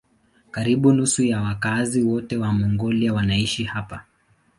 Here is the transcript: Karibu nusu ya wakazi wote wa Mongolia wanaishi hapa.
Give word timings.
Karibu 0.51 0.93
nusu 0.93 1.23
ya 1.23 1.41
wakazi 1.41 2.03
wote 2.03 2.37
wa 2.37 2.53
Mongolia 2.53 3.13
wanaishi 3.13 3.63
hapa. 3.63 4.05